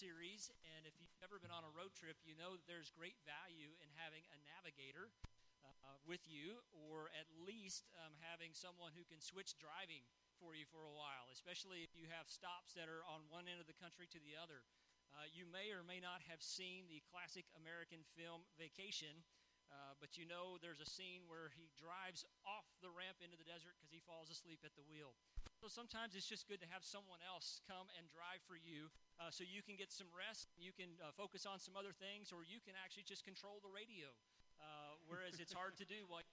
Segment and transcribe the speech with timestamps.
[0.00, 3.68] series, and if you've ever been on a road trip, you know there's great value
[3.84, 5.12] in having a navigator
[5.60, 10.00] uh, with you, or at least um, having someone who can switch driving
[10.40, 13.60] for you for a while, especially if you have stops that are on one end
[13.60, 14.64] of the country to the other.
[15.12, 19.20] Uh, you may or may not have seen the classic American film Vacation,
[19.68, 23.44] uh, but you know there's a scene where he drives off the ramp into the
[23.44, 25.12] desert because he falls asleep at the wheel.
[25.60, 28.88] So sometimes it's just good to have someone else come and drive for you
[29.20, 32.32] uh, so you can get some rest, you can uh, focus on some other things,
[32.32, 34.08] or you can actually just control the radio,
[34.56, 36.24] uh, whereas it's hard to do while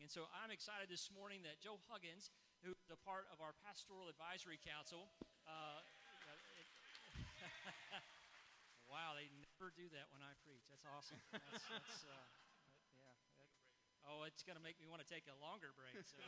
[0.00, 2.32] and so I'm excited this morning that Joe Huggins,
[2.64, 5.12] who is a part of our Pastoral Advisory Council,
[5.44, 5.84] uh,
[8.88, 10.64] Wow, they never do that when I preach.
[10.72, 11.20] That's awesome.
[11.30, 12.16] That's, that's uh,
[12.98, 13.12] yeah.
[13.38, 13.46] That,
[14.08, 15.94] oh, it's going to make me want to take a longer break.
[16.02, 16.18] So,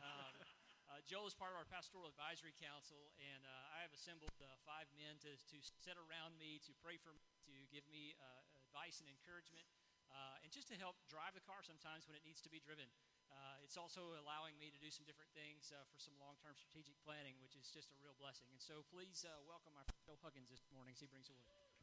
[0.00, 0.55] um,
[0.86, 4.46] uh, Joel is part of our pastoral advisory council, and uh, I have assembled uh,
[4.62, 8.62] five men to, to sit around me, to pray for me, to give me uh,
[8.62, 9.66] advice and encouragement,
[10.14, 12.86] uh, and just to help drive the car sometimes when it needs to be driven.
[13.26, 16.94] Uh, it's also allowing me to do some different things for some long term strategic
[17.02, 18.46] planning, which is just a real blessing.
[18.54, 21.74] And so please welcome my friend Joe Huggins this morning as he brings the word.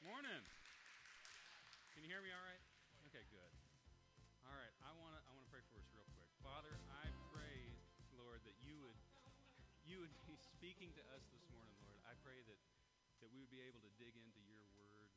[0.00, 0.42] Morning.
[1.92, 2.64] Can you hear me all right?
[3.12, 3.51] Okay, good.
[9.92, 12.00] You would be speaking to us this morning, Lord.
[12.08, 12.56] I pray that
[13.20, 15.12] that we would be able to dig into your word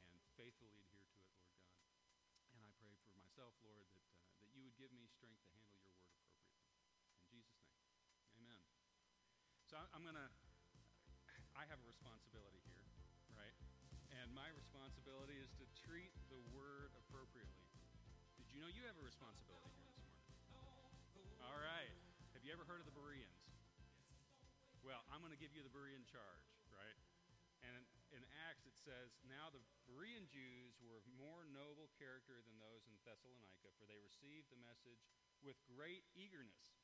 [0.00, 1.76] and faithfully adhere to it, Lord God.
[2.56, 5.52] And I pray for myself, Lord, that uh, that you would give me strength to
[5.52, 6.88] handle your word appropriately.
[7.04, 7.84] In Jesus' name,
[8.40, 8.64] Amen.
[9.68, 10.32] So I'm going to.
[11.52, 12.88] I have a responsibility here,
[13.36, 13.54] right?
[14.18, 17.68] And my responsibility is to treat the word appropriately.
[18.40, 21.44] Did you know you have a responsibility here this morning?
[21.44, 21.92] All right.
[22.34, 23.23] Have you ever heard of the Bereans?
[25.14, 26.42] I'm going to give you the Berean charge,
[26.74, 26.98] right?
[27.62, 32.42] And in, in, Acts it says, Now the Berean Jews were of more noble character
[32.42, 35.06] than those in Thessalonica, for they received the message
[35.38, 36.82] with great eagerness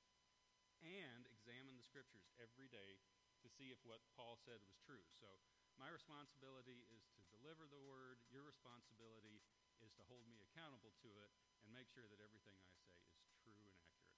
[0.79, 3.03] and examined the scriptures every day
[3.43, 5.03] to see if what Paul said was true.
[5.19, 5.27] So
[5.75, 8.23] my responsibility is to deliver the word.
[8.31, 9.43] Your responsibility
[9.83, 11.35] is to hold me accountable to it
[11.67, 12.95] and make sure that everything I say
[13.27, 14.15] is true and accurate.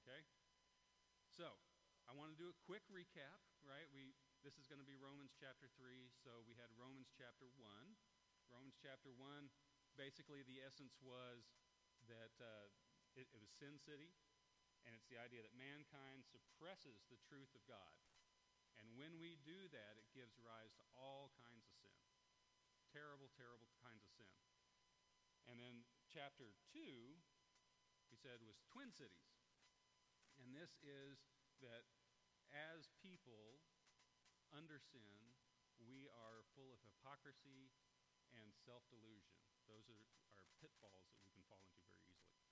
[0.00, 0.24] Okay?
[1.28, 1.60] So,
[2.10, 3.86] I want to do a quick recap, right?
[3.94, 4.10] We
[4.42, 6.10] this is going to be Romans chapter 3.
[6.26, 7.62] So, we had Romans chapter 1.
[8.50, 9.46] Romans chapter 1,
[9.94, 11.46] basically the essence was
[12.10, 12.66] that uh,
[13.14, 14.10] it, it was Sin City,
[14.82, 17.94] and it's the idea that mankind suppresses the truth of God.
[18.80, 22.00] And when we do that, it gives rise to all kinds of sin.
[22.90, 24.34] Terrible, terrible kinds of sin.
[25.46, 26.80] And then chapter 2,
[28.10, 29.30] he said, was Twin Cities.
[30.42, 31.22] And this is
[31.60, 31.84] that
[32.50, 33.62] as people
[34.50, 35.34] under sin,
[35.80, 37.70] we are full of hypocrisy
[38.36, 39.38] and self delusion.
[39.66, 40.06] Those are,
[40.38, 42.42] are pitfalls that we can fall into very easily.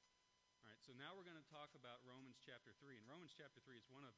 [0.63, 2.99] All right, so now we're going to talk about Romans chapter 3.
[2.99, 4.15] And Romans chapter 3 is one of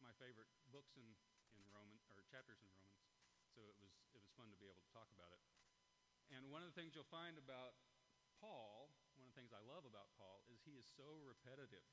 [0.00, 1.06] my favorite books in
[1.52, 3.04] in Roman or chapters in Romans.
[3.52, 5.40] So it was it was fun to be able to talk about it.
[6.32, 7.76] And one of the things you'll find about
[8.40, 8.88] Paul,
[9.20, 11.84] one of the things I love about Paul is he is so repetitive.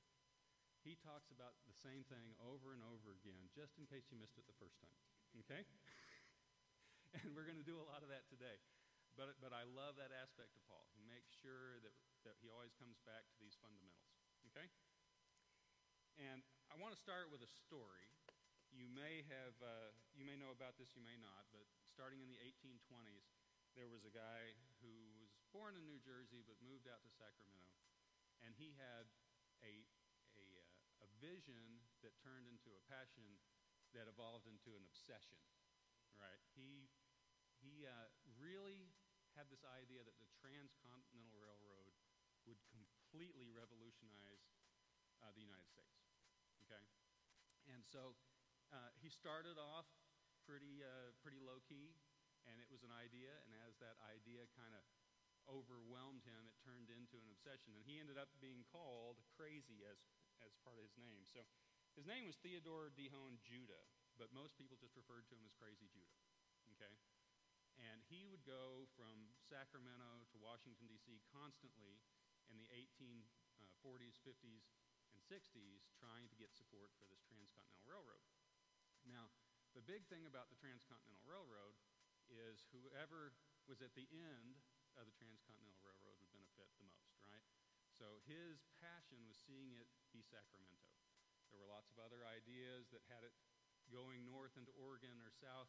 [0.82, 4.40] He talks about the same thing over and over again, just in case you missed
[4.40, 5.00] it the first time.
[5.46, 5.64] Okay?
[7.20, 8.58] and we're going to do a lot of that today.
[9.20, 10.88] But, but I love that aspect of Paul.
[10.96, 14.16] He makes sure that, that he always comes back to these fundamentals.
[14.54, 14.72] Okay?
[16.16, 16.40] And
[16.72, 18.08] I want to start with a story
[18.74, 22.30] you may have uh, you may know about this, you may not, but starting in
[22.30, 23.34] the 1820s,
[23.74, 27.74] there was a guy who was born in New Jersey but moved out to Sacramento,
[28.46, 29.10] and he had
[29.66, 29.86] a
[31.20, 33.40] vision that turned into a passion
[33.94, 35.40] that evolved into an obsession.
[36.20, 36.40] Right?
[36.56, 36.92] He
[37.60, 38.08] he uh,
[38.40, 38.92] really
[39.36, 41.96] had this idea that the Transcontinental Railroad
[42.48, 44.48] would completely revolutionize
[45.20, 46.00] uh, the United States.
[46.68, 46.84] Okay,
[47.68, 48.16] and so
[48.72, 49.88] uh, he started off
[50.46, 51.94] pretty, uh, pretty low key,
[52.46, 53.30] and it was an idea.
[53.46, 54.82] And as that idea kind of
[55.50, 57.74] overwhelmed him, it turned into an obsession.
[57.74, 59.98] And he ended up being called crazy as,
[60.50, 61.24] as part of his name.
[61.30, 61.46] So
[61.94, 63.86] his name was Theodore Dehone Judah,
[64.18, 66.20] but most people just referred to him as Crazy Judah.
[66.76, 66.94] Okay?
[67.80, 71.24] And he would go from Sacramento to Washington, D.C.
[71.32, 72.04] constantly
[72.52, 74.68] in the 1840s, uh, 50s,
[75.16, 78.26] and 60s trying to get support for this transcontinental railroad.
[79.08, 79.32] Now,
[79.78, 81.78] the big thing about the Transcontinental Railroad
[82.28, 83.38] is whoever
[83.70, 84.58] was at the end
[84.98, 86.99] of the Transcontinental Railroad would benefit the most?
[88.00, 90.80] So his passion was seeing it be Sacramento.
[91.52, 93.36] There were lots of other ideas that had it
[93.92, 95.68] going north into Oregon or south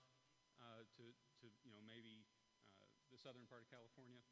[0.62, 1.05] uh, to,
[1.43, 2.23] to you know maybe
[2.79, 4.23] uh, the southern part of California,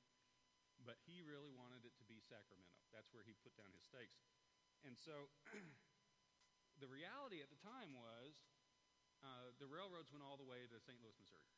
[0.86, 2.78] but he really wanted it to be Sacramento.
[2.94, 4.22] That's where he put down his stakes.
[4.86, 5.26] And so
[6.82, 8.46] the reality at the time was
[9.26, 11.02] uh, the railroads went all the way to St.
[11.02, 11.50] Louis, Missouri.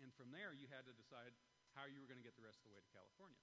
[0.00, 1.36] And from there, you had to decide
[1.76, 3.42] how you were going to get the rest of the way to California.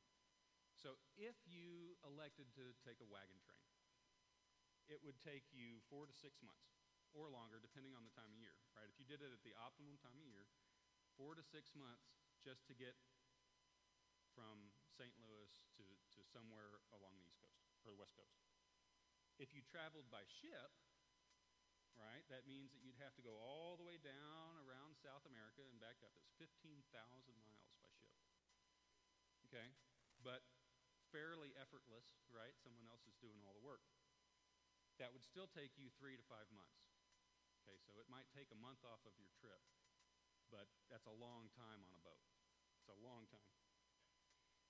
[0.75, 3.65] So if you elected to take a wagon train,
[4.91, 6.77] it would take you four to six months
[7.15, 8.85] or longer, depending on the time of year, right?
[8.91, 10.45] If you did it at the optimum time of year,
[11.15, 12.11] four to six months
[12.43, 12.93] just to get
[14.35, 15.15] from St.
[15.23, 15.47] Louis
[15.79, 18.35] to, to somewhere along the East Coast or the West Coast.
[19.39, 20.75] If you traveled by ship,
[21.95, 25.63] right, that means that you'd have to go all the way down around South America
[25.63, 26.11] and back up.
[26.19, 26.83] It's 15,000
[27.47, 28.11] miles by ship.
[29.47, 29.71] Okay?
[30.19, 30.43] But
[31.15, 32.51] fairly effortless, right?
[32.59, 33.79] Someone else is doing all the work.
[34.99, 36.83] That would still take you three to five months.
[37.63, 39.63] Okay, so it might take a month off of your trip,
[40.51, 42.19] but that's a long time on a boat.
[42.83, 43.55] It's a long time.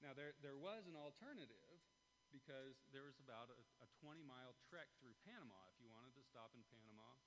[0.06, 1.82] Now, there, there was an alternative
[2.30, 5.58] because there was about a, a 20 mile trek through Panama.
[5.74, 7.18] If you wanted to stop in Panama,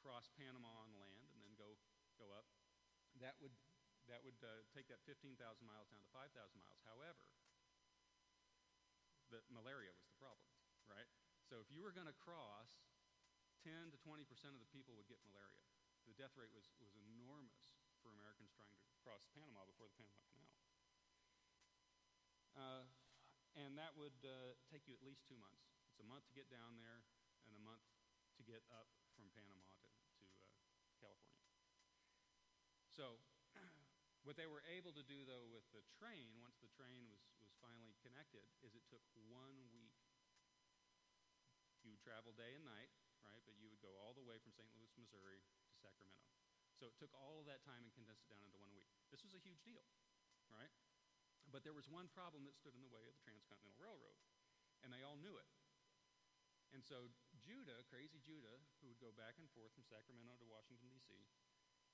[0.00, 1.76] cross Panama on land, and then go,
[2.16, 2.48] go up,
[3.20, 3.54] that would,
[4.08, 6.80] that would uh, take that 15,000 miles down to 5,000 miles.
[6.88, 7.28] However,
[9.32, 10.48] the malaria was the problem,
[10.88, 11.08] right?
[11.44, 12.84] So if you were going to cross
[13.64, 15.64] 10 to 20 percent of the people would get malaria.
[16.04, 17.72] The death rate was, was enormous
[18.04, 20.60] for Americans trying to cross Panama before the Panama Canal.
[22.54, 22.84] Uh,
[23.56, 25.72] and that would uh, take you at least two months.
[25.88, 27.08] It's a month to get down there
[27.48, 27.82] and a month
[28.36, 30.60] to get up from Panama to, to uh,
[31.00, 31.48] California.
[32.92, 33.16] So,
[34.28, 37.24] what they were able to do, though, with the train, once the train was
[37.64, 39.00] finally connected, is it took
[39.32, 39.96] one week.
[41.80, 42.92] You would travel day and night
[43.24, 43.40] right?
[43.48, 44.68] But you would go all the way from St.
[44.76, 46.28] Louis, Missouri to Sacramento.
[46.76, 48.86] So it took all of that time and condensed it down into one week.
[49.08, 49.84] This was a huge deal,
[50.52, 50.70] right?
[51.48, 54.20] But there was one problem that stood in the way of the Transcontinental Railroad,
[54.84, 55.48] and they all knew it.
[56.74, 57.06] And so
[57.38, 61.14] Judah, crazy Judah, who would go back and forth from Sacramento to Washington, D.C.,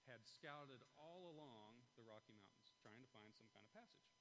[0.09, 4.17] had scouted all along the Rocky Mountains trying to find some kind of passage.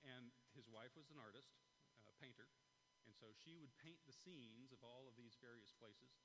[0.00, 1.54] And his wife was an artist,
[2.10, 2.50] a painter,
[3.06, 6.18] and so she would paint the scenes of all of these various places.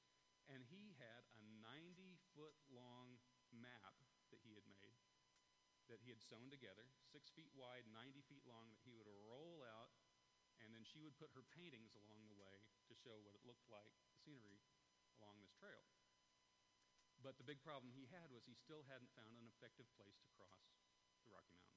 [0.49, 3.21] And he had a 90 foot long
[3.53, 3.95] map
[4.33, 4.97] that he had made,
[5.87, 9.61] that he had sewn together, six feet wide, 90 feet long, that he would roll
[9.63, 9.93] out.
[10.59, 13.67] And then she would put her paintings along the way to show what it looked
[13.69, 14.59] like, the scenery
[15.21, 15.85] along this trail.
[17.23, 20.27] But the big problem he had was he still hadn't found an effective place to
[20.35, 20.75] cross
[21.23, 21.72] the Rocky Mountains.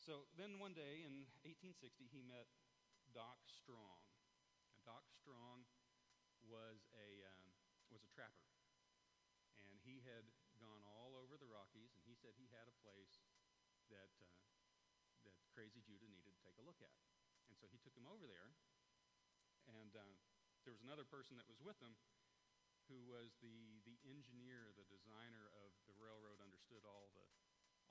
[0.00, 2.48] So then one day in 1860, he met
[3.12, 4.00] Doc Strong.
[4.72, 5.68] And Doc Strong
[6.40, 7.44] was a, um,
[7.92, 8.48] was a trapper.
[9.60, 10.24] And he had
[10.56, 13.28] gone all over the Rockies, and he said he had a place
[13.92, 14.40] that, uh,
[15.28, 16.96] that Crazy Judah needed to take a look at.
[17.52, 18.56] And so he took him over there,
[19.68, 20.16] and uh,
[20.64, 21.92] there was another person that was with him
[22.88, 27.26] who was the, the engineer, the designer of the railroad, understood all, the,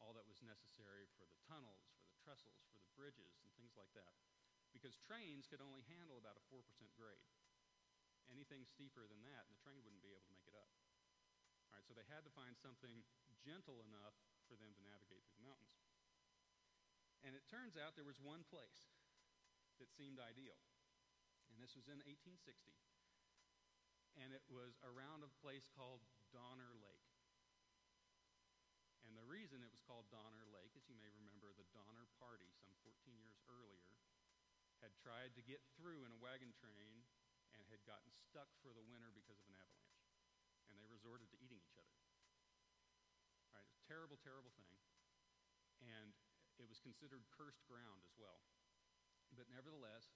[0.02, 1.99] all that was necessary for the tunnels,
[2.30, 4.14] trestles, for the bridges, and things like that
[4.74, 6.62] because trains could only handle about a 4%
[6.94, 7.30] grade.
[8.30, 10.70] Anything steeper than that, and the train wouldn't be able to make it up.
[11.70, 13.02] All right, so they had to find something
[13.42, 14.14] gentle enough
[14.46, 15.82] for them to navigate through the mountains.
[17.26, 18.90] And it turns out there was one place
[19.82, 20.58] that seemed ideal.
[21.52, 22.38] And this was in 1860.
[24.22, 27.10] And it was around a place called Donner Lake.
[29.06, 32.54] And the reason it was called Donner Lake, as you may remember, the Donner Party
[32.62, 33.90] some 14 years earlier
[34.86, 37.02] had tried to get through in a wagon train
[37.58, 40.14] and had gotten stuck for the winter because of an avalanche.
[40.70, 41.98] And they resorted to eating each other.
[43.50, 44.78] Right, a terrible, terrible thing.
[45.82, 46.14] And
[46.62, 48.46] it was considered cursed ground as well.
[49.34, 50.14] But nevertheless,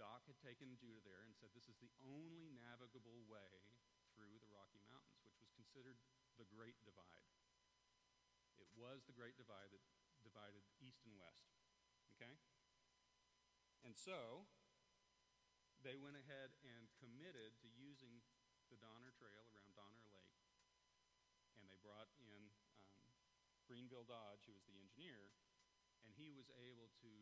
[0.00, 3.68] Doc had taken Judah there and said this is the only navigable way
[4.16, 6.00] through the Rocky Mountains, which was considered
[6.40, 7.43] the Great Divide.
[8.74, 9.82] Was the Great Divide that
[10.24, 11.52] divided east and west.
[12.16, 12.34] Okay?
[13.84, 14.48] And so,
[15.84, 18.24] they went ahead and committed to using
[18.72, 20.40] the Donner Trail around Donner Lake.
[21.60, 22.48] And they brought in
[22.96, 23.12] um,
[23.68, 25.28] Grenville Dodge, who was the engineer,
[26.00, 27.12] and he was able to,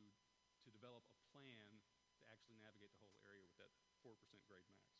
[0.62, 1.82] to develop a plan
[2.18, 3.74] to actually navigate the whole area with that
[4.06, 4.14] 4%
[4.46, 4.94] grade max.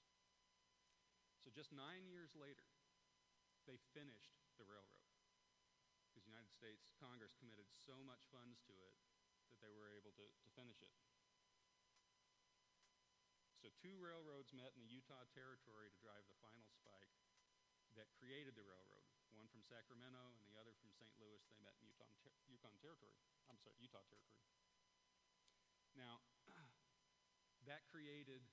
[1.39, 2.67] So just nine years later,
[3.67, 5.02] they finished the railroad
[6.33, 8.97] United States Congress committed so much funds to it
[9.53, 10.89] that they were able to, to finish it.
[13.61, 17.13] So, two railroads met in the Utah Territory to drive the final spike
[17.95, 19.05] that created the railroad.
[19.37, 21.13] one from Sacramento and the other from St.
[21.21, 21.41] Louis.
[21.53, 23.17] They met in Yukon, ter- Yukon Territory.
[23.49, 24.45] I'm sorry, Utah Territory.
[25.97, 26.25] Now,
[27.69, 28.45] that created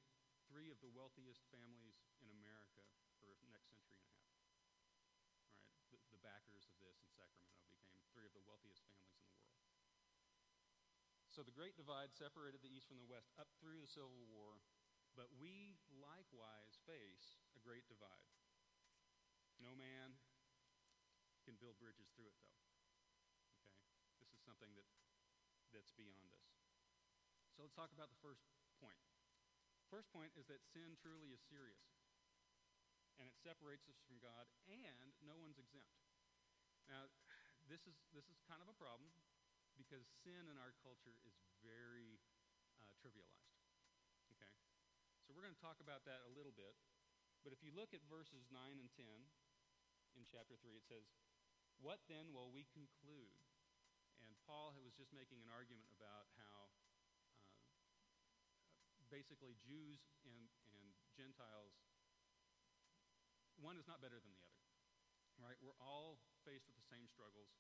[0.52, 2.84] three of the wealthiest families in America
[3.20, 4.68] for next century and a half.
[5.64, 5.96] Right?
[5.96, 7.50] The, the backers of this in Sacramento
[8.26, 9.60] of the wealthiest families in the world.
[11.30, 14.60] So the Great Divide separated the East from the West up through the Civil War,
[15.16, 18.34] but we likewise face a great divide.
[19.60, 20.16] No man
[21.44, 22.60] can build bridges through it, though.
[23.00, 24.24] Okay?
[24.24, 24.88] This is something that,
[25.72, 26.50] that's beyond us.
[27.56, 28.44] So let's talk about the first
[28.80, 29.00] point.
[29.92, 31.98] First point is that sin truly is serious,
[33.18, 35.98] and it separates us from God, and no one's exempt.
[36.88, 37.10] Now,
[37.70, 39.14] this is, this is kind of a problem
[39.78, 42.18] because sin in our culture is very
[42.82, 43.62] uh, trivialized.
[44.34, 44.52] Okay?
[45.24, 46.74] So we're going to talk about that a little bit.
[47.46, 49.06] But if you look at verses 9 and 10
[50.18, 51.06] in chapter 3, it says,
[51.80, 53.38] What then will we conclude?
[54.20, 56.74] And Paul was just making an argument about how
[59.08, 60.46] basically Jews and,
[60.76, 61.74] and Gentiles,
[63.58, 64.64] one is not better than the other,
[65.40, 65.58] right?
[65.64, 67.54] We're all faced with the same struggles.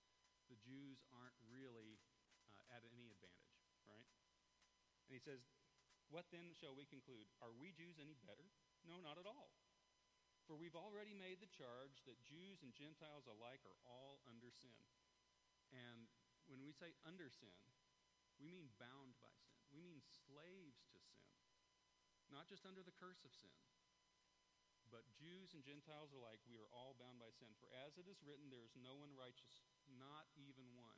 [0.50, 2.02] The Jews aren't really
[2.50, 4.10] uh, at any advantage, right?
[5.06, 5.46] And he says,
[6.10, 7.30] What then shall we conclude?
[7.38, 8.50] Are we Jews any better?
[8.90, 9.54] No, not at all.
[10.50, 14.82] For we've already made the charge that Jews and Gentiles alike are all under sin.
[15.70, 16.10] And
[16.50, 17.54] when we say under sin,
[18.42, 19.62] we mean bound by sin.
[19.70, 21.30] We mean slaves to sin
[22.30, 23.54] not just under the curse of sin,
[24.90, 27.54] but Jews and Gentiles alike, we are all bound by sin.
[27.62, 30.98] For as it is written, there is no one righteous, not even one.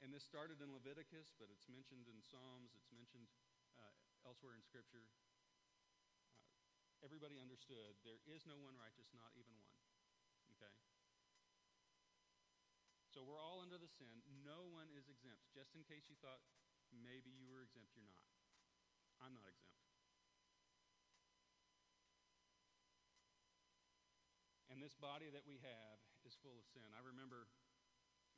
[0.00, 3.28] And this started in Leviticus, but it's mentioned in Psalms, it's mentioned
[3.76, 3.92] uh,
[4.24, 5.04] elsewhere in Scripture.
[5.20, 9.76] Uh, everybody understood there is no one righteous, not even one.
[10.56, 10.72] Okay?
[13.12, 14.24] So we're all under the sin.
[14.40, 15.44] No one is exempt.
[15.52, 16.40] Just in case you thought
[16.94, 18.24] maybe you were exempt, you're not.
[19.20, 19.89] I'm not exempt.
[24.80, 26.88] And this body that we have is full of sin.
[26.96, 27.44] I remember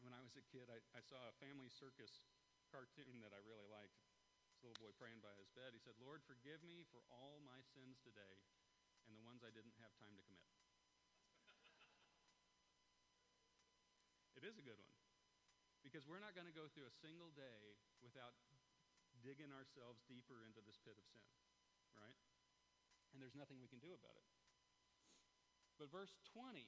[0.03, 2.27] when I was a kid, I, I saw a family circus
[2.67, 3.95] cartoon that I really liked.
[4.51, 5.71] This little boy praying by his bed.
[5.71, 8.43] He said, Lord, forgive me for all my sins today
[9.07, 10.51] and the ones I didn't have time to commit.
[14.43, 14.99] it is a good one.
[15.87, 18.35] Because we're not going to go through a single day without
[19.23, 21.23] digging ourselves deeper into this pit of sin,
[21.95, 22.19] right?
[23.15, 24.27] And there's nothing we can do about it.
[25.83, 26.63] But verse 20,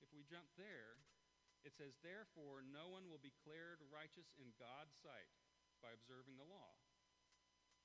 [0.00, 0.96] if we jump there,
[1.60, 5.28] it says, Therefore, no one will be declared righteous in God's sight
[5.84, 6.72] by observing the law.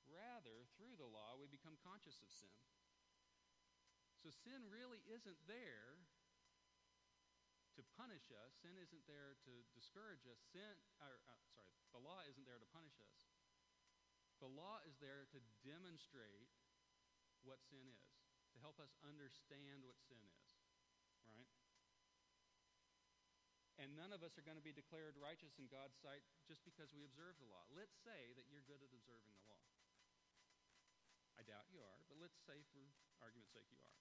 [0.08, 2.56] Rather, through the law, we become conscious of sin.
[4.24, 6.00] So sin really isn't there
[7.76, 8.56] to punish us.
[8.64, 10.40] Sin isn't there to discourage us.
[10.56, 10.72] Sin,
[11.04, 13.28] or, uh, sorry, the law isn't there to punish us.
[14.40, 15.38] The law is there to
[15.68, 16.48] demonstrate
[17.44, 18.00] what sin is,
[18.56, 20.51] to help us understand what sin is,
[21.28, 21.48] right?
[23.80, 26.94] And none of us are going to be declared righteous in God's sight just because
[26.94, 27.66] we observe the law.
[27.74, 29.66] Let's say that you're good at observing the law.
[31.34, 32.86] I doubt you are, but let's say for
[33.18, 33.98] argument's sake you are.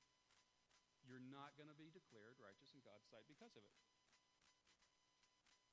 [1.02, 3.78] You're not going to be declared righteous in God's sight because of it.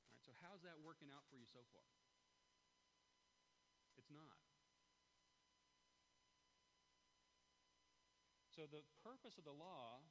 [0.00, 1.84] All right, so how's that working out for you so far?
[4.00, 4.40] It's not.
[8.56, 10.02] So the purpose of the law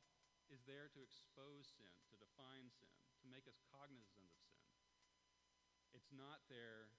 [0.48, 2.92] is there to expose sin, to define sin,
[3.24, 4.64] to make us cognizant of sin.
[5.92, 6.92] It's not there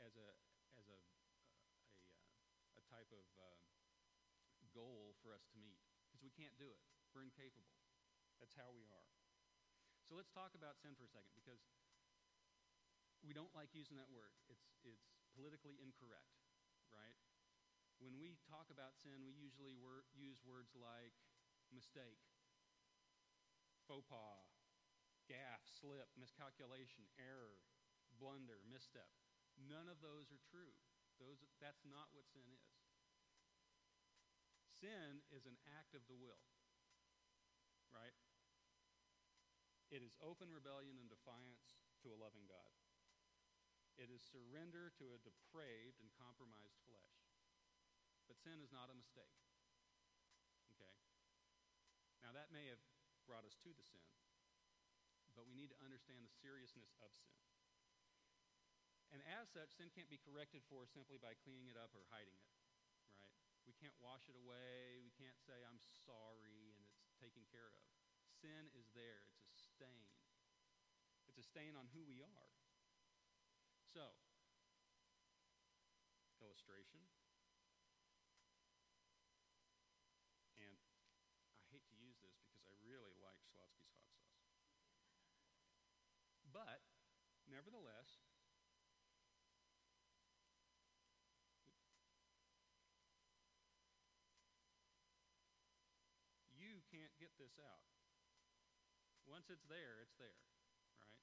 [0.00, 0.28] as a
[0.78, 3.60] as a a, a, type of uh,
[4.72, 6.80] goal for us to meet because we can't do it.
[7.12, 7.76] We're incapable.
[8.40, 9.10] That's how we are.
[10.08, 11.60] So let's talk about sin for a second because
[13.20, 14.32] we don't like using that word.
[14.48, 16.32] It's it's politically incorrect,
[16.88, 17.14] right?
[18.02, 21.14] when we talk about sin, we usually wor- use words like
[21.70, 22.18] mistake,
[23.92, 24.40] faux pas,
[25.28, 27.60] gaffe, slip, miscalculation, error,
[28.16, 29.12] blunder, misstep.
[29.68, 30.72] None of those are true.
[31.20, 32.72] Those, that's not what sin is.
[34.80, 36.40] Sin is an act of the will,
[37.92, 38.16] right?
[39.92, 42.72] It is open rebellion and defiance to a loving God.
[44.00, 47.20] It is surrender to a depraved and compromised flesh.
[48.24, 49.36] But sin is not a mistake.
[50.72, 50.96] Okay?
[52.24, 52.80] Now, that may have
[53.32, 54.04] brought us to the sin,
[55.32, 57.32] but we need to understand the seriousness of sin.
[59.08, 62.36] And as such, sin can't be corrected for simply by cleaning it up or hiding
[62.36, 62.52] it,
[63.16, 63.32] right?
[63.64, 65.00] We can't wash it away.
[65.00, 67.80] We can't say, I'm sorry, and it's taken care of.
[68.44, 69.24] sin is there.
[69.48, 70.12] It's a stain.
[71.24, 72.52] It's a stain on who we are.
[73.96, 74.12] So,
[76.36, 77.00] illustration.
[80.60, 80.76] And
[81.56, 84.26] I hate to use this because I hot sauce.
[86.52, 86.80] But,
[87.48, 88.20] nevertheless,
[96.52, 97.88] you can't get this out.
[99.26, 100.42] Once it's there, it's there,
[100.98, 101.18] right?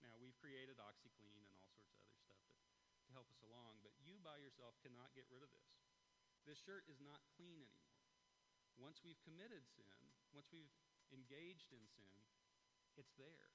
[0.00, 2.60] Now, we've created OxiClean and all sorts of other stuff that,
[3.08, 5.70] to help us along, but you by yourself cannot get rid of this.
[6.44, 8.04] This shirt is not clean anymore.
[8.76, 10.72] Once we've committed sin, once we've
[11.12, 12.18] engaged in sin,
[12.96, 13.52] it's there.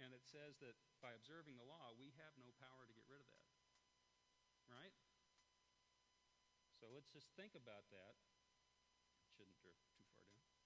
[0.00, 3.20] And it says that by observing the law, we have no power to get rid
[3.20, 3.52] of that.
[4.72, 4.96] Right?
[6.80, 8.16] So let's just think about that.
[9.36, 10.56] Shouldn't drift too far down.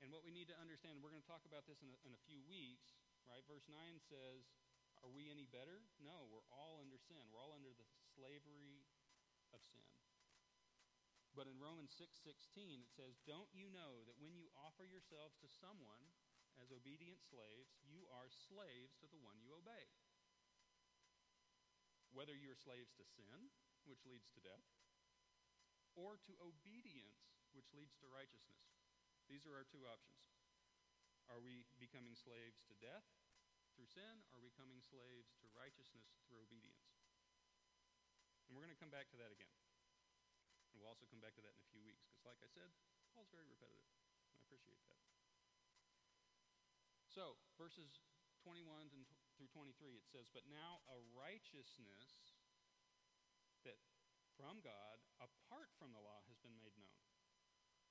[0.00, 1.96] And what we need to understand, and we're going to talk about this in a,
[2.08, 2.96] in a few weeks,
[3.28, 3.44] right?
[3.44, 4.48] Verse 9 says,
[5.04, 5.84] Are we any better?
[6.00, 7.20] No, we're all under sin.
[7.28, 7.84] We're all under the
[8.16, 8.80] slavery
[9.52, 10.07] of sin.
[11.38, 15.46] But in Romans 6:16 it says, "Don't you know that when you offer yourselves to
[15.46, 16.10] someone
[16.58, 19.86] as obedient slaves, you are slaves to the one you obey?
[22.10, 23.52] Whether you're slaves to sin,
[23.84, 24.66] which leads to death,
[25.94, 28.74] or to obedience, which leads to righteousness.
[29.28, 30.18] These are our two options.
[31.28, 33.06] Are we becoming slaves to death
[33.76, 36.98] through sin, are we becoming slaves to righteousness through obedience?
[38.48, 39.67] And we're going to come back to that again.
[40.78, 42.70] We'll also come back to that in a few weeks, because, like I said,
[43.10, 43.90] Paul's very repetitive.
[44.30, 45.02] I appreciate that.
[47.10, 47.98] So, verses
[48.46, 48.86] 21
[49.34, 52.38] through 23, it says, But now a righteousness
[53.66, 53.82] that
[54.38, 57.02] from God, apart from the law, has been made known.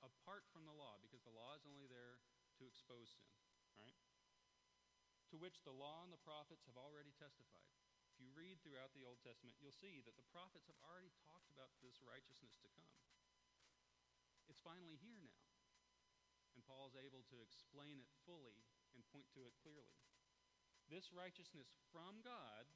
[0.00, 2.16] Apart from the law, because the law is only there
[2.56, 3.36] to expose sin,
[3.76, 3.98] right?
[5.28, 7.87] To which the law and the prophets have already testified.
[8.18, 11.54] If you read throughout the Old Testament, you'll see that the prophets have already talked
[11.54, 12.98] about this righteousness to come.
[14.50, 15.46] It's finally here now.
[16.58, 18.58] And Paul is able to explain it fully
[18.98, 20.02] and point to it clearly.
[20.90, 22.66] This righteousness from God,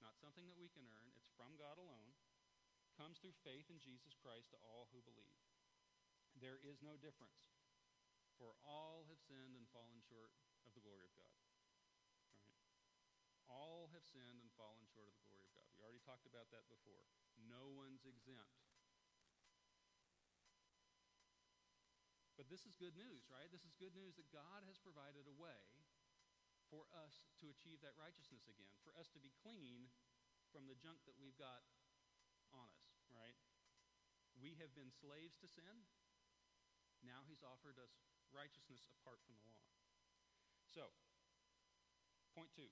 [0.00, 2.16] not something that we can earn, it's from God alone,
[2.96, 5.36] comes through faith in Jesus Christ to all who believe.
[6.40, 7.44] There is no difference,
[8.40, 10.32] for all have sinned and fallen short
[10.64, 11.43] of the glory of God.
[13.54, 15.70] All have sinned and fallen short of the glory of God.
[15.78, 17.06] We already talked about that before.
[17.46, 18.58] No one's exempt.
[22.34, 23.46] But this is good news, right?
[23.46, 25.62] This is good news that God has provided a way
[26.66, 29.86] for us to achieve that righteousness again, for us to be clean
[30.50, 31.62] from the junk that we've got
[32.50, 33.38] on us, right?
[34.34, 35.86] We have been slaves to sin.
[37.06, 38.02] Now he's offered us
[38.34, 39.62] righteousness apart from the law.
[40.66, 40.90] So,
[42.34, 42.66] point two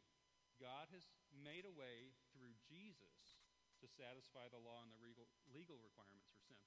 [0.61, 3.41] God has made a way through Jesus
[3.83, 6.63] to satisfy the law and the legal, legal requirements for sin.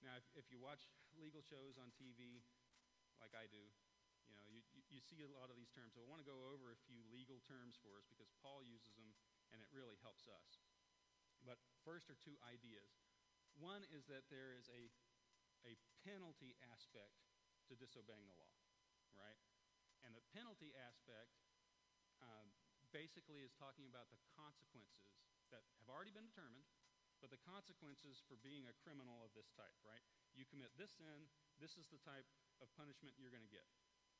[0.00, 2.44] Now, if, if you watch legal shows on TV,
[3.20, 3.60] like I do,
[4.28, 5.92] you know, you, you see a lot of these terms.
[5.96, 8.96] So I want to go over a few legal terms for us because Paul uses
[8.96, 9.12] them
[9.52, 10.64] and it really helps us.
[11.44, 13.04] But first are two ideas.
[13.60, 14.88] One is that there is a,
[15.68, 17.20] a penalty aspect
[17.68, 18.56] to disobeying the law,
[19.12, 19.38] right?
[20.02, 21.36] And the penalty aspect
[22.20, 22.48] um,
[22.94, 25.18] basically is talking about the consequences
[25.50, 26.70] that have already been determined,
[27.18, 30.06] but the consequences for being a criminal of this type, right?
[30.38, 31.26] You commit this sin,
[31.58, 32.30] this is the type
[32.62, 33.66] of punishment you're going to get.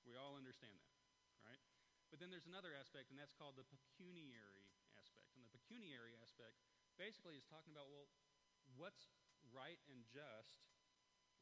[0.02, 0.98] We all understand that,
[1.46, 1.62] right?
[2.10, 4.66] But then there's another aspect, and that's called the pecuniary
[4.98, 5.30] aspect.
[5.38, 6.58] And the pecuniary aspect
[6.98, 8.10] basically is talking about, well,
[8.74, 9.14] what's
[9.54, 10.58] right and just?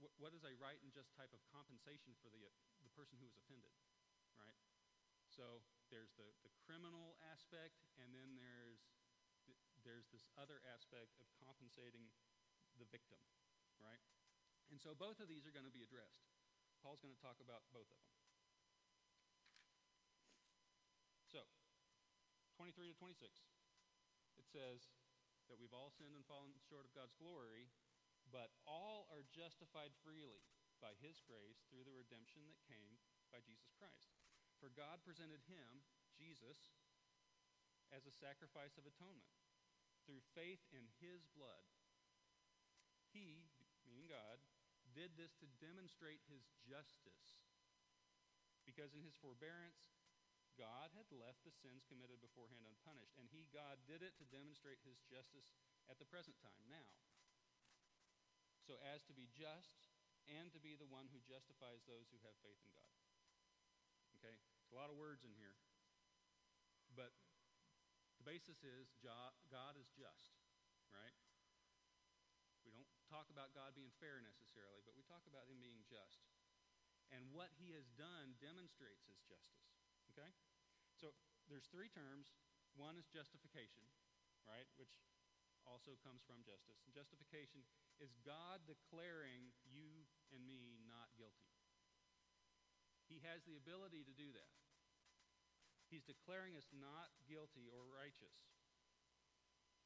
[0.00, 2.40] What, what is a right and just type of compensation for the,
[2.82, 3.70] the person who was offended,
[4.34, 4.56] right?
[5.30, 8.80] So there's the, the criminal aspect, and then there's,
[9.84, 12.08] there's this other aspect of compensating
[12.80, 13.20] the victim,
[13.76, 14.00] right?
[14.72, 16.24] And so both of these are going to be addressed.
[16.80, 18.16] Paul's going to talk about both of them.
[21.28, 21.44] So,
[22.56, 23.20] 23 to 26,
[24.40, 24.88] it says
[25.52, 27.68] that we've all sinned and fallen short of God's glory,
[28.32, 30.40] but all are justified freely
[30.80, 32.96] by his grace through the redemption that came
[33.28, 34.21] by Jesus Christ.
[34.62, 35.82] For God presented him,
[36.14, 36.78] Jesus,
[37.90, 39.34] as a sacrifice of atonement
[40.06, 41.66] through faith in his blood.
[43.10, 43.50] He,
[43.82, 44.38] meaning God,
[44.94, 47.42] did this to demonstrate his justice.
[48.62, 49.90] Because in his forbearance,
[50.54, 53.18] God had left the sins committed beforehand unpunished.
[53.18, 55.58] And he, God, did it to demonstrate his justice
[55.90, 56.86] at the present time, now.
[58.62, 59.90] so as to be just
[60.30, 63.01] and to be the one who justifies those who have faith in God.
[64.72, 65.52] A lot of words in here.
[66.96, 67.12] But
[68.16, 70.40] the basis is God is just,
[70.96, 71.12] right?
[72.64, 76.24] We don't talk about God being fair necessarily, but we talk about him being just.
[77.12, 79.68] And what he has done demonstrates his justice.
[80.16, 80.32] Okay?
[80.96, 81.12] So
[81.52, 82.32] there's three terms.
[82.72, 83.84] One is justification,
[84.48, 84.64] right?
[84.80, 84.96] Which
[85.68, 86.80] also comes from justice.
[86.88, 87.60] And justification
[88.00, 91.52] is God declaring you and me not guilty.
[93.12, 94.61] He has the ability to do that.
[95.92, 98.32] He's declaring us not guilty or righteous.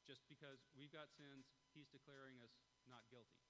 [0.06, 2.54] Just because we've got sins, he's declaring us
[2.86, 3.42] not guilty.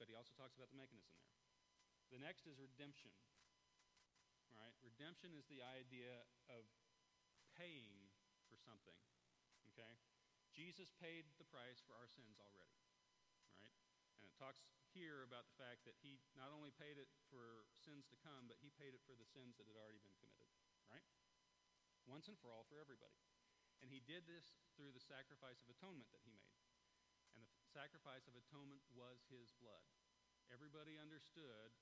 [0.00, 1.36] But he also talks about the mechanism there.
[2.16, 3.12] The next is redemption.
[4.56, 4.72] Right?
[4.80, 6.64] Redemption is the idea of
[7.60, 8.08] paying
[8.48, 8.96] for something.
[9.68, 10.00] Okay?
[10.56, 12.80] Jesus paid the price for our sins already.
[13.60, 13.76] Right?
[14.16, 14.64] And it talks
[14.96, 18.56] here about the fact that he not only paid it for sins to come, but
[18.64, 20.33] he paid it for the sins that had already been committed.
[22.04, 23.20] Once and for all for everybody.
[23.80, 26.56] And he did this through the sacrifice of atonement that he made.
[27.36, 29.84] And the sacrifice of atonement was his blood.
[30.52, 31.74] Everybody understood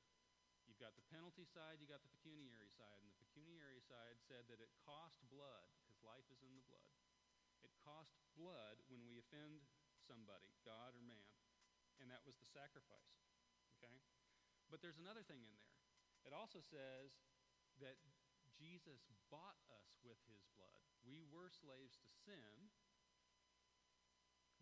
[0.67, 2.99] you've got the penalty side, you've got the pecuniary side.
[3.03, 6.91] And the pecuniary side said that it cost blood, because life is in the blood.
[7.63, 9.63] It cost blood when we offend
[10.03, 11.31] somebody, God or man.
[12.03, 13.15] And that was the sacrifice.
[13.79, 13.95] Okay?
[14.73, 15.71] But there's another thing in there.
[16.27, 17.15] It also says
[17.83, 17.99] that
[18.63, 20.87] Jesus bought us with his blood.
[21.03, 22.71] We were slaves to sin.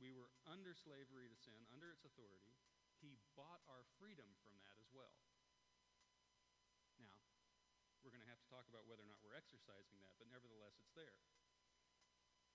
[0.00, 2.56] We were under slavery to sin, under its authority.
[3.04, 5.20] He bought our freedom from that as well.
[6.96, 7.20] Now,
[8.00, 10.80] we're going to have to talk about whether or not we're exercising that, but nevertheless,
[10.80, 11.20] it's there.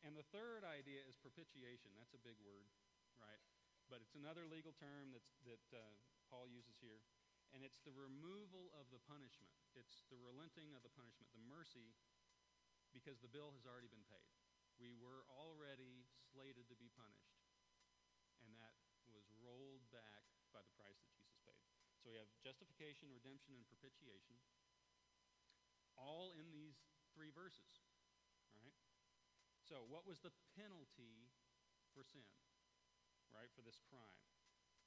[0.01, 1.93] And the third idea is propitiation.
[1.93, 2.65] That's a big word,
[3.21, 3.41] right?
[3.86, 5.93] But it's another legal term that's, that uh,
[6.34, 7.05] Paul uses here
[7.56, 9.56] and it's the removal of the punishment.
[9.80, 11.96] It's the relenting of the punishment, the mercy,
[12.91, 14.28] because the bill has already been paid.
[14.76, 16.04] We were already
[16.36, 17.39] slated to be punished,
[18.44, 18.76] and that
[19.08, 21.63] was rolled back by the price that Jesus paid.
[22.04, 24.36] So we have justification, redemption, and propitiation,
[25.96, 26.76] all in these
[27.15, 27.88] three verses.
[28.52, 28.76] All right?
[29.63, 31.32] So, what was the penalty
[31.96, 32.28] for sin,
[33.32, 34.35] right, for this crime?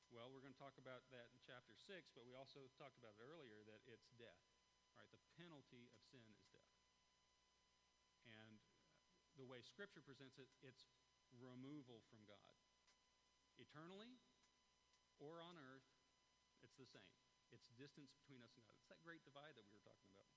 [0.08, 3.12] Well, we're going to talk about that in chapter 6, but we also talked about
[3.20, 4.40] it earlier that it's death.
[4.96, 5.08] Right?
[5.12, 6.80] The penalty of sin is death.
[8.24, 8.56] And
[9.36, 10.88] the way Scripture presents it, it's
[11.36, 12.56] removal from God.
[13.60, 14.16] Eternally
[15.20, 15.84] or on earth,
[16.64, 17.12] it's the same.
[17.52, 18.76] It's distance between us and God.
[18.80, 20.28] It's that great divide that we were talking about.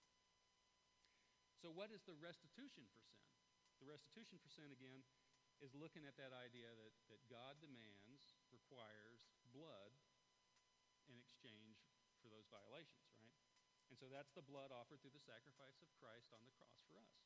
[1.64, 3.24] So, what is the restitution for sin?
[3.80, 5.06] The restitution for sin, again,
[5.62, 9.22] is looking at that idea that, that God demands, requires,
[9.54, 9.92] blood
[11.12, 11.82] in exchange
[12.22, 13.34] for those violations, right?
[13.90, 17.02] And so that's the blood offered through the sacrifice of Christ on the cross for
[17.02, 17.18] us.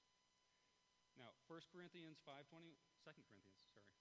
[1.20, 3.92] Now, 1 Corinthians 5:20 2 Corinthians, sorry.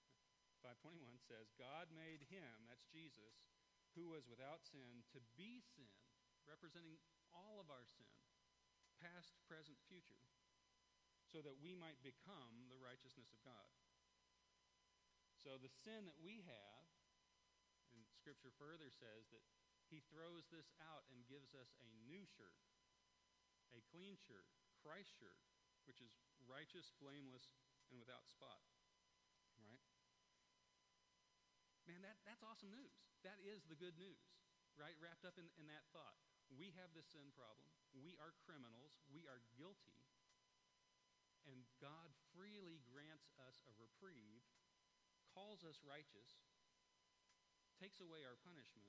[0.62, 3.42] 5:21 says, "God made him, that's Jesus,
[3.98, 5.98] who was without sin to be sin,
[6.46, 6.98] representing
[7.34, 8.14] all of our sin,
[9.02, 10.30] past, present, future,
[11.26, 13.74] so that we might become the righteousness of God."
[15.34, 16.86] So the sin that we have
[17.92, 19.42] and Scripture further says that
[19.92, 22.56] he throws this out and gives us a new shirt,
[23.76, 24.48] a clean shirt,
[24.80, 25.40] Christ shirt,
[25.84, 26.12] which is
[26.48, 27.52] righteous, blameless,
[27.92, 28.60] and without spot.
[29.60, 29.84] Right?
[31.84, 32.92] Man, that, that's awesome news.
[33.24, 34.20] That is the good news,
[34.76, 34.96] right?
[35.00, 36.16] Wrapped up in, in that thought.
[36.52, 37.68] We have this sin problem.
[37.96, 39.00] We are criminals.
[39.08, 40.00] We are guilty.
[41.44, 44.44] And God freely grants us a reprieve,
[45.36, 46.40] calls us righteous,
[47.76, 48.88] takes away our punishment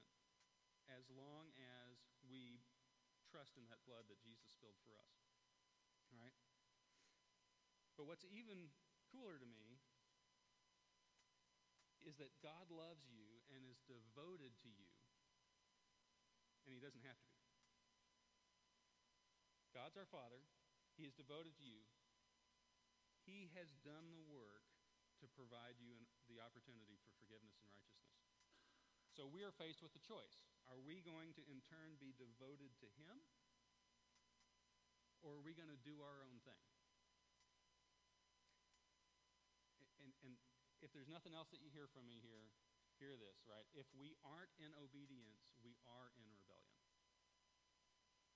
[0.91, 2.61] as long as we
[3.29, 5.13] trust in that blood that Jesus spilled for us.
[6.13, 6.35] All right?
[7.97, 8.69] But what's even
[9.09, 9.79] cooler to me
[12.05, 14.91] is that God loves you and is devoted to you,
[16.67, 17.41] and He doesn't have to be.
[19.73, 20.39] God's our Father,
[20.95, 21.81] He is devoted to you.
[23.25, 24.69] He has done the work
[25.19, 28.21] to provide you the opportunity for forgiveness and righteousness.
[29.17, 30.45] So we are faced with a choice.
[30.69, 33.15] Are we going to in turn be devoted to Him?
[35.21, 36.65] Or are we going to do our own thing?
[40.01, 40.33] And, and
[40.85, 42.53] if there's nothing else that you hear from me here,
[43.01, 43.65] hear this, right?
[43.73, 46.81] If we aren't in obedience, we are in rebellion.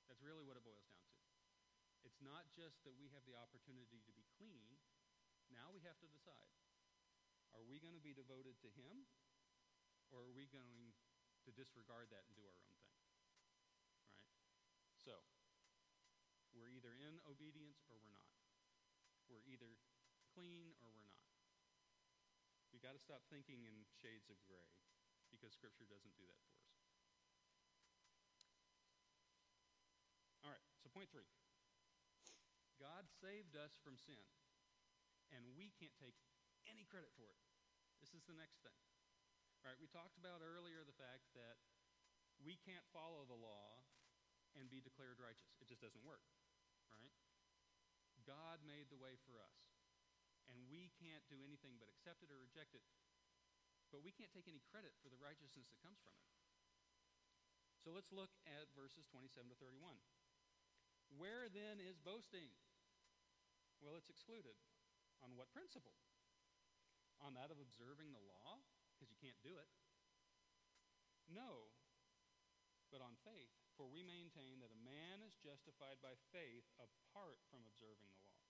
[0.09, 1.17] That's really what it boils down to.
[2.01, 4.81] It's not just that we have the opportunity to be clean.
[5.53, 6.57] Now we have to decide.
[7.53, 9.05] Are we going to be devoted to Him
[10.09, 10.93] or are we going
[11.45, 12.99] to disregard that and do our own thing.
[13.03, 13.31] Right?
[14.99, 15.15] So,
[16.51, 18.35] we're either in obedience or we're not.
[19.29, 19.77] We're either
[20.33, 21.23] clean or we're not.
[22.73, 24.69] We've got to stop thinking in shades of gray
[25.29, 26.73] because Scripture doesn't do that for us.
[30.45, 31.27] All right, so point three
[32.79, 34.23] God saved us from sin,
[35.35, 36.15] and we can't take
[36.65, 37.41] any credit for it.
[37.99, 38.79] This is the next thing.
[39.59, 41.59] Right, we talked about earlier the fact that
[42.39, 43.83] we can't follow the law
[44.55, 45.51] and be declared righteous.
[45.59, 46.23] It just doesn't work,
[46.87, 47.11] right?
[48.23, 49.59] God made the way for us,
[50.47, 52.87] and we can't do anything but accept it or reject it.
[53.91, 56.29] But we can't take any credit for the righteousness that comes from it.
[57.83, 59.97] So let's look at verses 27 to 31.
[61.19, 62.53] Where then is boasting?
[63.83, 64.55] Well, it's excluded.
[65.19, 65.99] On what principle?
[67.19, 68.63] On that of observing the law?
[68.99, 69.71] Because you can't do it.
[71.31, 71.71] No,
[72.91, 73.55] but on faith.
[73.79, 78.43] For we maintain that a man is justified by faith apart from observing the law.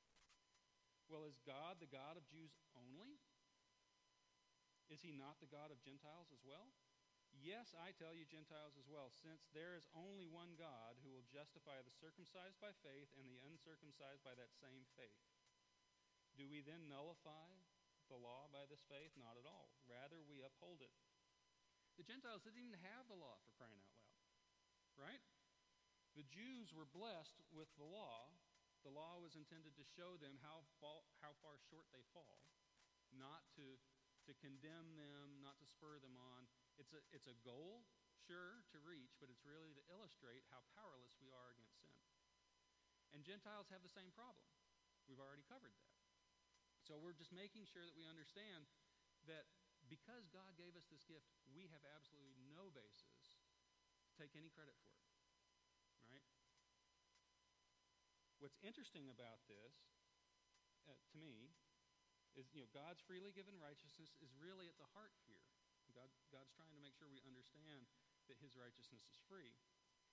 [1.06, 3.22] Well, is God the God of Jews only?
[4.90, 6.74] Is he not the God of Gentiles as well?
[7.30, 11.30] Yes, I tell you, Gentiles as well, since there is only one God who will
[11.30, 15.30] justify the circumcised by faith and the uncircumcised by that same faith.
[16.34, 17.69] Do we then nullify
[18.10, 19.14] the law by this faith?
[19.16, 19.70] Not at all.
[19.86, 20.92] Rather, we uphold it.
[21.96, 24.18] The Gentiles didn't even have the law for crying out loud,
[24.98, 25.24] right?
[26.16, 28.32] The Jews were blessed with the law.
[28.88, 32.40] The law was intended to show them how, fall, how far short they fall,
[33.12, 33.76] not to,
[34.26, 36.48] to condemn them, not to spur them on.
[36.80, 37.84] It's a, it's a goal,
[38.24, 42.00] sure, to reach, but it's really to illustrate how powerless we are against sin.
[43.12, 44.48] And Gentiles have the same problem.
[45.12, 45.89] We've already covered that.
[46.90, 48.66] So we're just making sure that we understand
[49.30, 49.46] that
[49.94, 53.46] because God gave us this gift, we have absolutely no basis
[54.10, 55.06] to take any credit for it.
[56.10, 56.26] Right?
[58.42, 59.78] What's interesting about this,
[60.90, 61.54] uh, to me,
[62.34, 65.46] is you know God's freely given righteousness is really at the heart here.
[65.94, 67.86] God, God's trying to make sure we understand
[68.34, 69.54] that His righteousness is free.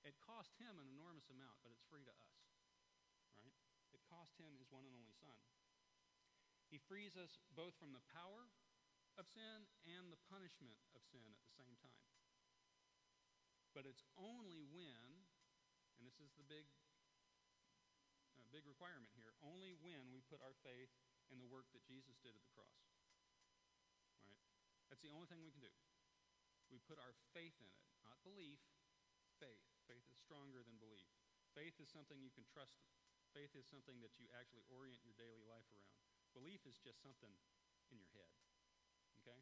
[0.04, 2.36] It cost Him an enormous amount, but it's free to us.
[3.40, 3.56] Right?
[3.96, 5.40] It cost Him His one and only Son.
[6.70, 8.50] He frees us both from the power
[9.16, 12.04] of sin and the punishment of sin at the same time.
[13.72, 15.24] But it's only when,
[15.96, 16.64] and this is the big,
[18.36, 20.92] uh, big requirement here, only when we put our faith
[21.28, 22.80] in the work that Jesus did at the cross.
[24.24, 24.40] Right?
[24.88, 25.74] That's the only thing we can do.
[26.72, 28.58] We put our faith in it, not belief,
[29.38, 29.62] faith.
[29.86, 31.06] Faith is stronger than belief.
[31.54, 32.80] Faith is something you can trust.
[33.36, 36.05] Faith is something that you actually orient your daily life around.
[36.36, 37.32] Belief is just something
[37.88, 38.28] in your head.
[39.24, 39.40] Okay?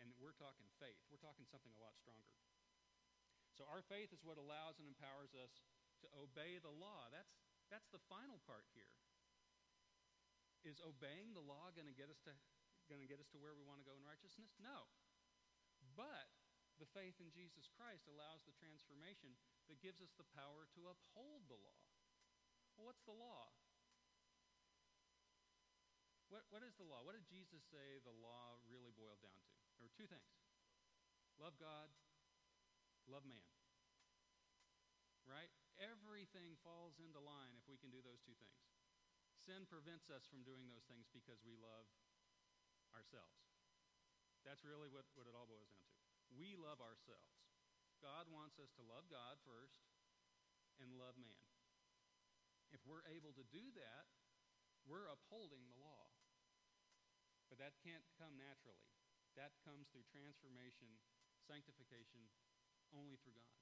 [0.00, 0.96] And we're talking faith.
[1.12, 2.32] We're talking something a lot stronger.
[3.52, 5.60] So our faith is what allows and empowers us
[6.04, 7.08] to obey the law.
[7.12, 7.36] That's,
[7.68, 8.92] that's the final part here.
[10.64, 12.34] Is obeying the law going to get us to
[12.86, 14.54] going to get us to where we want to go in righteousness?
[14.62, 14.86] No.
[15.98, 16.30] But
[16.78, 19.34] the faith in Jesus Christ allows the transformation
[19.66, 21.82] that gives us the power to uphold the law.
[22.78, 23.50] Well, what's the law?
[26.36, 27.00] What, what is the law?
[27.00, 29.56] What did Jesus say the law really boiled down to?
[29.80, 30.36] There were two things
[31.40, 31.88] love God,
[33.08, 33.40] love man.
[35.24, 35.48] Right?
[35.80, 38.60] Everything falls into line if we can do those two things.
[39.48, 41.88] Sin prevents us from doing those things because we love
[42.92, 43.40] ourselves.
[44.44, 45.96] That's really what, what it all boils down to.
[46.36, 47.32] We love ourselves.
[48.04, 49.88] God wants us to love God first
[50.84, 51.48] and love man.
[52.76, 54.04] If we're able to do that,
[54.84, 56.05] we're upholding the law.
[57.56, 58.84] But that can't come naturally.
[59.40, 60.92] That comes through transformation,
[61.40, 62.28] sanctification,
[62.92, 63.56] only through God.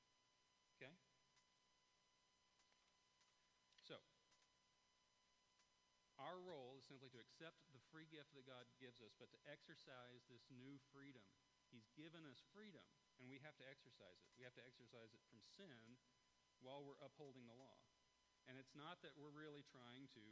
[0.74, 0.90] Okay?
[3.86, 3.94] So,
[6.18, 9.38] our role is simply to accept the free gift that God gives us, but to
[9.46, 11.22] exercise this new freedom.
[11.70, 12.82] He's given us freedom,
[13.22, 14.34] and we have to exercise it.
[14.34, 16.02] We have to exercise it from sin
[16.58, 17.78] while we're upholding the law.
[18.50, 20.24] And it's not that we're really trying to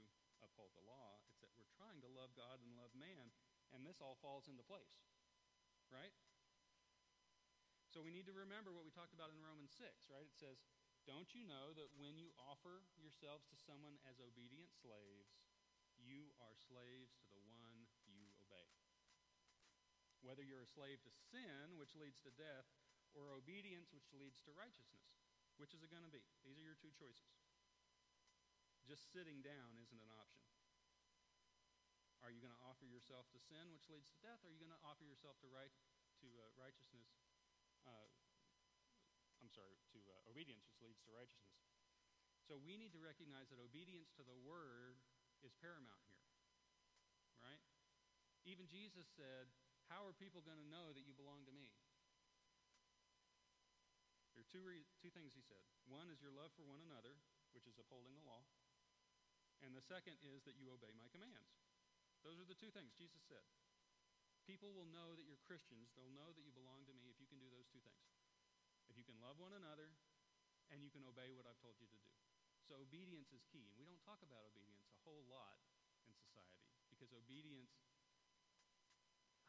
[0.42, 3.30] uphold the law, it's that we're trying to love God and love man,
[3.72, 5.00] and this all falls into place.
[5.88, 6.12] Right?
[7.92, 10.24] So we need to remember what we talked about in Romans 6, right?
[10.24, 10.64] It says,
[11.04, 15.36] Don't you know that when you offer yourselves to someone as obedient slaves,
[16.00, 18.68] you are slaves to the one you obey?
[20.24, 22.64] Whether you're a slave to sin, which leads to death,
[23.12, 25.12] or obedience, which leads to righteousness,
[25.60, 26.24] which is it going to be?
[26.48, 27.36] These are your two choices.
[28.88, 30.51] Just sitting down isn't an option.
[32.22, 34.38] Are you going to offer yourself to sin, which leads to death?
[34.46, 35.74] Are you going to offer yourself to right
[36.22, 37.10] to uh, righteousness,
[37.82, 38.08] uh,
[39.42, 41.58] I'm sorry, to uh, obedience, which leads to righteousness.
[42.46, 45.02] So we need to recognize that obedience to the word
[45.42, 46.22] is paramount here,
[47.42, 47.58] right?
[48.46, 49.50] Even Jesus said,
[49.90, 51.70] How are people going to know that you belong to me?
[54.34, 55.62] There are two, re- two things he said.
[55.90, 57.18] One is your love for one another,
[57.54, 58.46] which is upholding the law.
[59.62, 61.61] And the second is that you obey my commands.
[62.22, 63.42] Those are the two things Jesus said.
[64.46, 65.90] People will know that you're Christians.
[65.94, 68.06] They'll know that you belong to me if you can do those two things.
[68.90, 69.94] If you can love one another
[70.70, 72.10] and you can obey what I've told you to do.
[72.66, 73.66] So obedience is key.
[73.70, 75.58] And we don't talk about obedience a whole lot
[76.06, 77.74] in society because obedience,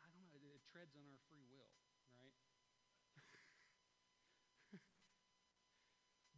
[0.01, 1.73] I don't know, it, it treads on our free will,
[2.13, 2.33] right?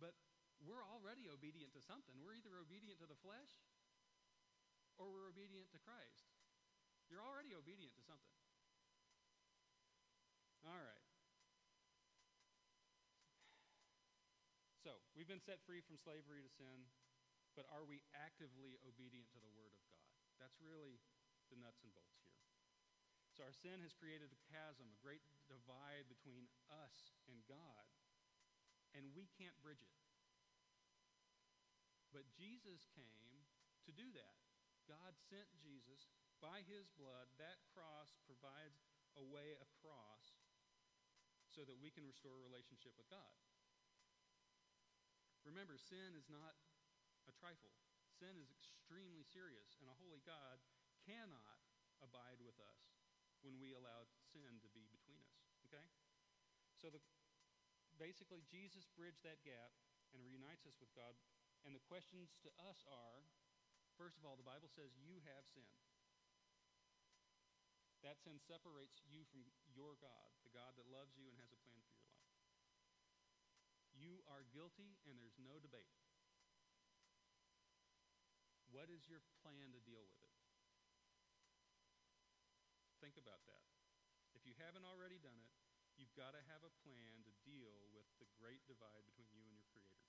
[0.04, 0.16] but
[0.64, 2.16] we're already obedient to something.
[2.20, 3.52] We're either obedient to the flesh
[4.98, 6.32] or we're obedient to Christ.
[7.12, 8.38] You're already obedient to something.
[10.66, 11.06] All right.
[14.82, 16.86] So, we've been set free from slavery to sin,
[17.58, 20.06] but are we actively obedient to the Word of God?
[20.38, 21.02] That's really
[21.50, 22.38] the nuts and bolts here.
[23.34, 27.86] So, our sin has created a chasm, a great divide between us and God,
[28.94, 29.98] and we can't bridge it.
[32.14, 33.44] But Jesus came
[33.86, 34.45] to do that.
[34.86, 37.30] God sent Jesus by his blood.
[37.42, 38.82] That cross provides
[39.18, 40.38] a way across
[41.50, 43.36] so that we can restore a relationship with God.
[45.48, 46.58] Remember, sin is not
[47.30, 47.72] a trifle.
[48.18, 50.58] Sin is extremely serious, and a holy God
[51.06, 51.60] cannot
[52.02, 52.82] abide with us
[53.46, 55.38] when we allow sin to be between us.
[55.70, 55.86] Okay?
[56.82, 57.00] So the,
[57.96, 59.72] basically, Jesus bridged that gap
[60.12, 61.14] and reunites us with God.
[61.64, 63.26] And the questions to us are
[63.96, 65.80] first of all, the Bible says you have sinned.
[68.06, 69.42] That sin separates you from
[69.74, 72.30] your God, the God that loves you and has a plan for your life.
[73.98, 75.90] You are guilty, and there's no debate.
[78.70, 80.36] What is your plan to deal with it?
[83.02, 83.66] Think about that.
[84.38, 85.50] If you haven't already done it,
[85.96, 89.56] you've got to have a plan to deal with the great divide between you and
[89.56, 90.06] your Creator.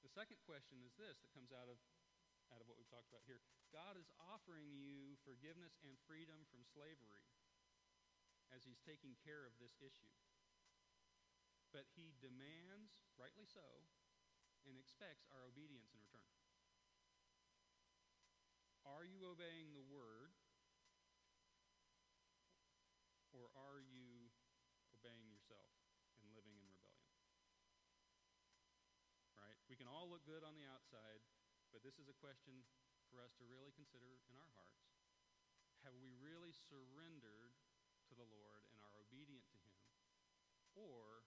[0.00, 1.76] The second question is this that comes out of,
[2.50, 6.66] out of what we've talked about here God is offering you forgiveness and freedom from
[6.66, 7.30] slavery
[8.50, 10.10] as He's taking care of this issue.
[11.70, 13.62] But he demands, rightly so,
[14.66, 16.34] and expects our obedience in return.
[18.82, 20.34] Are you obeying the word?
[23.30, 24.34] Or are you
[24.90, 25.70] obeying yourself
[26.18, 27.14] and living in rebellion?
[29.38, 29.54] Right?
[29.70, 31.22] We can all look good on the outside,
[31.70, 32.66] but this is a question
[33.10, 34.90] for us to really consider in our hearts.
[35.86, 37.56] Have we really surrendered
[38.10, 39.78] to the Lord and are obedient to Him?
[40.76, 41.24] Or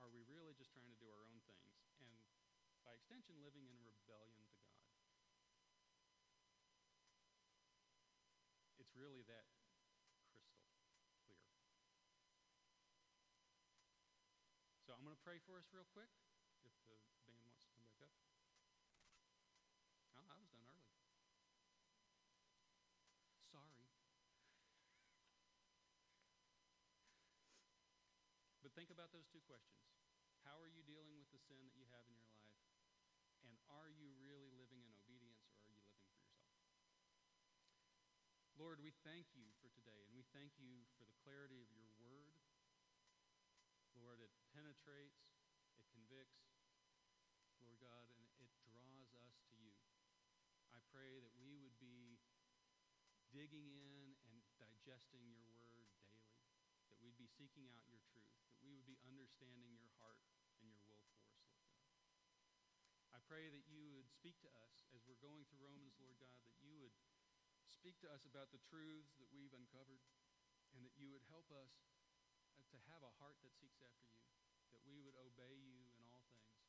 [0.00, 2.10] are we really just trying to do our own things and,
[2.82, 4.82] by extension, living in rebellion to God?
[8.82, 9.46] It's really that
[11.22, 11.46] crystal clear.
[14.82, 16.10] So I'm going to pray for us real quick
[16.66, 16.98] if the
[17.30, 18.18] band wants to come back up.
[20.18, 20.90] Oh, I was done early.
[23.54, 23.86] Sorry.
[28.62, 29.84] But think about those two questions.
[30.48, 32.64] How are you dealing with the sin that you have in your life?
[33.44, 36.72] And are you really living in obedience or are you living for yourself?
[38.56, 41.92] Lord, we thank you for today and we thank you for the clarity of your
[42.00, 42.32] word.
[43.92, 45.20] Lord, it penetrates,
[45.76, 46.48] it convicts,
[47.60, 49.76] Lord God, and it draws us to you.
[50.72, 52.16] I pray that we would be
[53.28, 55.81] digging in and digesting your word
[57.12, 60.24] we'd be seeking out your truth, that we would be understanding your heart
[60.56, 61.76] and your will for us, Lord God.
[63.12, 66.40] I pray that you would speak to us as we're going through Romans, Lord God,
[66.48, 66.96] that you would
[67.68, 70.00] speak to us about the truths that we've uncovered,
[70.72, 71.84] and that you would help us
[72.56, 74.24] uh, to have a heart that seeks after you,
[74.72, 76.64] that we would obey you in all things.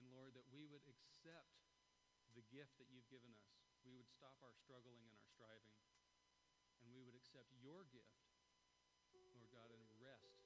[0.00, 1.60] And Lord, that we would accept
[2.32, 3.52] the gift that you've given us.
[3.84, 5.76] We would stop our struggling and our striving,
[6.80, 8.25] and we would accept your gift,
[9.56, 10.36] God, and rest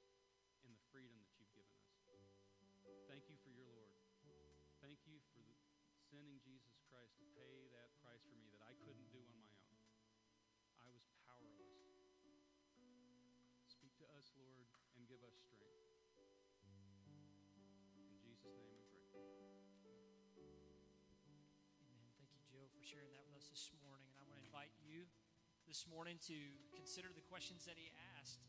[0.63, 1.99] in the freedom that you've given us.
[3.11, 3.91] Thank you for your Lord.
[4.79, 5.43] Thank you for
[5.99, 9.51] sending Jesus Christ to pay that price for me that I couldn't do on my
[9.67, 9.83] own.
[10.79, 12.23] I was powerless.
[13.67, 14.63] Speak to us, Lord,
[14.95, 15.91] and give us strength.
[17.03, 18.63] In Jesus' name we pray.
[21.83, 22.07] Amen.
[22.15, 24.07] Thank you, Joe, for sharing that with us this morning.
[24.15, 25.03] And I want to invite you
[25.67, 26.37] this morning to
[26.71, 28.39] consider the questions that he asked